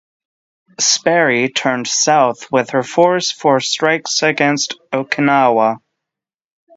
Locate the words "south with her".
1.87-2.81